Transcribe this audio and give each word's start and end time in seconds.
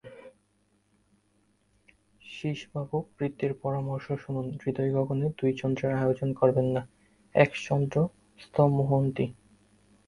শ্রীশবাবু, 2.21 2.97
বৃদ্ধের 3.17 3.53
পরামর্শ 3.53 4.07
শুনুন, 4.11 4.45
হৃদয়গগনে 4.63 5.27
দুই 5.37 5.51
চন্দ্রের 5.53 5.93
আয়োজন 5.95 6.29
করবেন 6.33 6.67
না– 6.75 6.89
একশ্চন্দ্রস্তমোহন্তি। 7.35 9.25